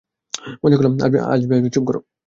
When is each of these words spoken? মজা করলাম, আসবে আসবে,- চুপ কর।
মজা 0.63 0.75
করলাম, 0.77 0.93
আসবে 0.97 1.35
আসবে,- 1.35 1.55
চুপ 1.73 1.83
কর। 1.87 1.95